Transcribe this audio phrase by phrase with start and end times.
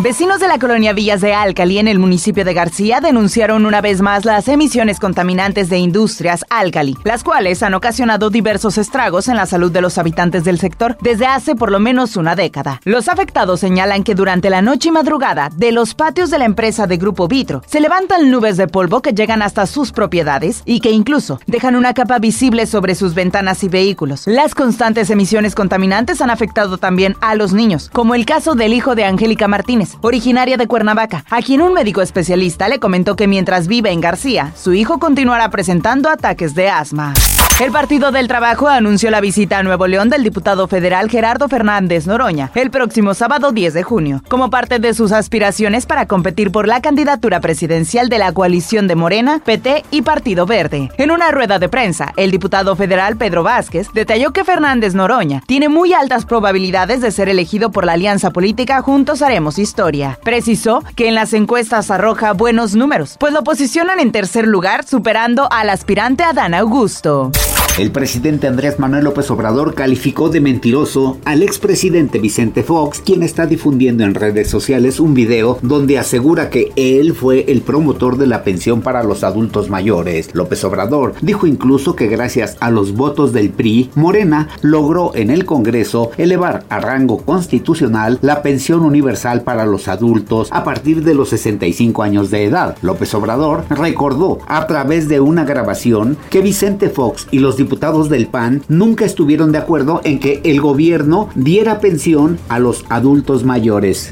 [0.00, 4.00] Vecinos de la colonia Villas de Alcali en el municipio de García denunciaron una vez
[4.00, 9.46] más las emisiones contaminantes de industrias Alcali, las cuales han ocasionado diversos estragos en la
[9.46, 12.80] salud de los habitantes del sector desde hace por lo menos una década.
[12.82, 16.88] Los afectados señalan que durante la noche y madrugada de los patios de la empresa
[16.88, 20.90] de Grupo Vitro se levantan nubes de polvo que llegan hasta sus propiedades y que
[20.90, 24.26] incluso dejan una capa visible sobre sus ventanas y vehículos.
[24.26, 28.96] Las constantes emisiones contaminantes han afectado también a los niños, como el caso del hijo
[28.96, 33.66] de Angélica Martínez originaria de Cuernavaca, a quien un médico especialista le comentó que mientras
[33.66, 37.14] vive en García, su hijo continuará presentando ataques de asma.
[37.60, 42.04] El Partido del Trabajo anunció la visita a Nuevo León del diputado federal Gerardo Fernández
[42.04, 46.66] Noroña el próximo sábado 10 de junio, como parte de sus aspiraciones para competir por
[46.66, 50.90] la candidatura presidencial de la coalición de Morena, PT y Partido Verde.
[50.98, 55.68] En una rueda de prensa, el diputado federal Pedro Vázquez detalló que Fernández Noroña tiene
[55.68, 60.18] muy altas probabilidades de ser elegido por la alianza política Juntos Haremos Historia.
[60.24, 65.46] Precisó que en las encuestas arroja buenos números, pues lo posicionan en tercer lugar, superando
[65.52, 67.30] al aspirante Adán Augusto.
[67.76, 73.46] El presidente Andrés Manuel López Obrador calificó de mentiroso al expresidente Vicente Fox, quien está
[73.46, 78.44] difundiendo en redes sociales un video donde asegura que él fue el promotor de la
[78.44, 80.32] pensión para los adultos mayores.
[80.34, 85.44] López Obrador dijo incluso que gracias a los votos del PRI, Morena logró en el
[85.44, 91.30] Congreso elevar a rango constitucional la pensión universal para los adultos a partir de los
[91.30, 92.76] 65 años de edad.
[92.82, 98.26] López Obrador recordó a través de una grabación que Vicente Fox y los diputados del
[98.26, 104.10] PAN nunca estuvieron de acuerdo en que el gobierno diera pensión a los adultos mayores.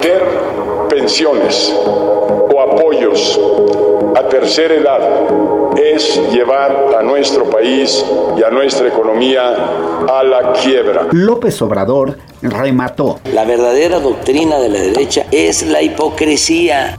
[0.89, 3.39] pensiones o apoyos
[4.17, 5.01] a tercera edad
[5.77, 8.05] es llevar a nuestro país
[8.39, 9.43] y a nuestra economía
[10.09, 11.09] a la quiebra.
[11.13, 13.21] López Obrador remató.
[13.33, 16.99] La verdadera doctrina de la derecha es la hipocresía.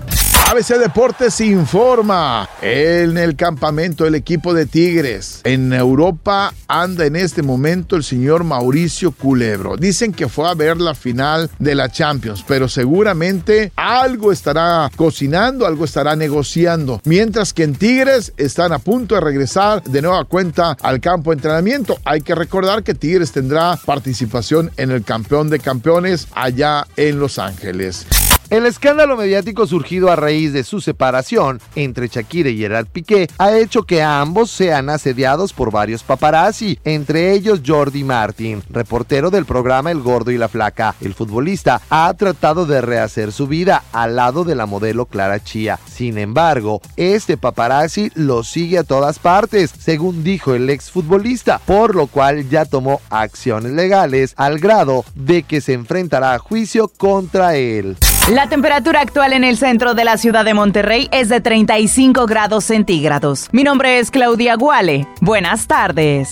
[0.53, 2.47] ABC Deportes informa.
[2.61, 8.43] En el campamento del equipo de Tigres en Europa anda en este momento el señor
[8.43, 9.77] Mauricio Culebro.
[9.77, 15.65] Dicen que fue a ver la final de la Champions, pero seguramente algo estará cocinando,
[15.65, 17.01] algo estará negociando.
[17.03, 21.37] Mientras que en Tigres están a punto de regresar de nueva cuenta al campo de
[21.37, 21.97] entrenamiento.
[22.05, 27.39] Hay que recordar que Tigres tendrá participación en el campeón de campeones allá en Los
[27.39, 28.05] Ángeles.
[28.53, 33.57] El escándalo mediático surgido a raíz de su separación entre Shakira y Gerard Piqué ha
[33.57, 39.89] hecho que ambos sean asediados por varios paparazzi, entre ellos Jordi Martin, reportero del programa
[39.89, 40.93] El Gordo y la Flaca.
[41.01, 45.79] El futbolista ha tratado de rehacer su vida al lado de la modelo Clara Chía.
[45.87, 52.05] Sin embargo, este paparazzi lo sigue a todas partes, según dijo el exfutbolista, por lo
[52.05, 57.97] cual ya tomó acciones legales al grado de que se enfrentará a juicio contra él.
[58.31, 62.63] La temperatura actual en el centro de la ciudad de Monterrey es de 35 grados
[62.63, 63.49] centígrados.
[63.51, 65.05] Mi nombre es Claudia Guale.
[65.19, 66.29] Buenas tardes.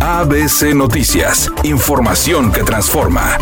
[0.00, 3.38] ABC Noticias, información que transforma.